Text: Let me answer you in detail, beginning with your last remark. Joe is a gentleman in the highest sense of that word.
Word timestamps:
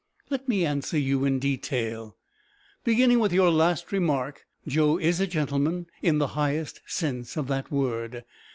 Let 0.31 0.49
me 0.49 0.65
answer 0.65 0.97
you 0.97 1.25
in 1.25 1.37
detail, 1.37 2.17
beginning 2.83 3.19
with 3.19 3.31
your 3.31 3.51
last 3.51 3.91
remark. 3.91 4.47
Joe 4.67 4.97
is 4.97 5.19
a 5.19 5.27
gentleman 5.27 5.85
in 6.01 6.17
the 6.17 6.29
highest 6.33 6.81
sense 6.87 7.37
of 7.37 7.47
that 7.49 7.69
word. 7.69 8.23